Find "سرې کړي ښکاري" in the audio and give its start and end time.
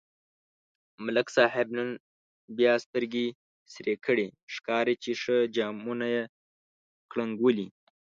3.73-4.95